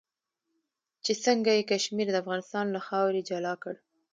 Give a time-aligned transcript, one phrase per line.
[1.03, 3.75] چې څنګه یې کشمیر د افغانستان له خاورې جلا کړ.